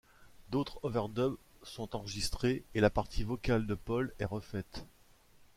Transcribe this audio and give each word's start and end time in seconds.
D’autres 0.49 0.79
overdubs 0.81 1.37
sont 1.61 1.95
enregistrés, 1.95 2.63
et 2.73 2.79
la 2.81 2.89
partie 2.89 3.23
vocale 3.23 3.67
de 3.67 3.75
Paul 3.75 4.11
est 4.17 4.25
refaite. 4.25 4.83